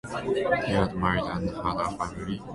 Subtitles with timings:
[0.65, 2.41] He had married and had a family.